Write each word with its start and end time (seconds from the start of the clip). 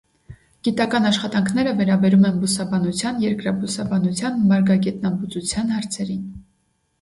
Գիտական 0.67 1.03
աշխատանքները 1.09 1.73
վերաբերում 1.81 2.25
են 2.29 2.39
բուսաբանության, 2.45 3.19
երկրաբուսաբանության, 3.25 4.41
մարգագետնաբուծության 4.53 5.71
հարցերին։ 5.77 6.27